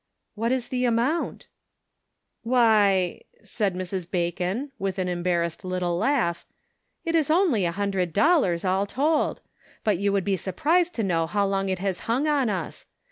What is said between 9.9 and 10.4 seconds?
you would be